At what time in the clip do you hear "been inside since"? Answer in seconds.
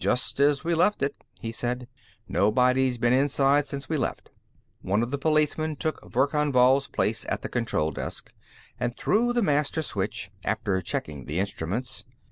2.98-3.88